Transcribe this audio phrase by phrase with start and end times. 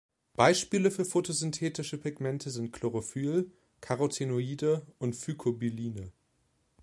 [0.33, 3.51] Beispiele für photosynthetische Pigmente sind Chlorophyl,
[3.81, 6.11] Carotenoide und Phycobiline.